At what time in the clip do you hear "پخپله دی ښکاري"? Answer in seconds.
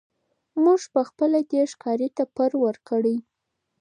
0.95-2.09